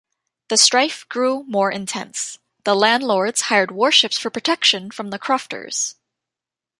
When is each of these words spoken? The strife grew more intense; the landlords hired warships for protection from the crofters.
The 0.49 0.57
strife 0.57 1.07
grew 1.09 1.43
more 1.43 1.69
intense; 1.71 2.39
the 2.63 2.73
landlords 2.73 3.41
hired 3.41 3.69
warships 3.69 4.17
for 4.17 4.31
protection 4.31 4.89
from 4.89 5.11
the 5.11 5.19
crofters. 5.19 5.93